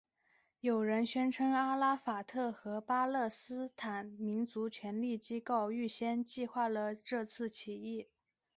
[0.61, 8.07] 有人宣称阿拉法特和巴勒斯坦民族权力机构预先计划了这次起义。